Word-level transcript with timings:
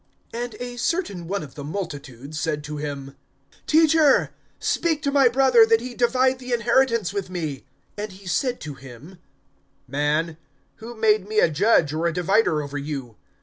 (13)And 0.33 0.55
a 0.59 0.77
certain 0.77 1.27
one 1.27 1.43
of 1.43 1.53
the 1.53 1.63
multitude 1.63 2.35
said 2.35 2.63
to 2.63 2.77
him: 2.77 3.15
Teacher, 3.67 4.31
speak 4.57 5.03
to 5.03 5.11
my 5.11 5.27
brother, 5.27 5.63
that 5.63 5.79
he 5.79 5.93
divide 5.93 6.39
the 6.39 6.51
inheritance 6.53 7.13
with 7.13 7.29
me. 7.29 7.67
(14)And 7.99 8.09
he 8.13 8.25
said 8.25 8.59
to 8.61 8.73
him: 8.73 9.19
Man, 9.87 10.37
who 10.77 10.95
made 10.95 11.27
me 11.27 11.37
a 11.39 11.51
judge 11.51 11.93
or 11.93 12.07
a 12.07 12.13
divider 12.13 12.63
over 12.63 12.79
you? 12.79 13.15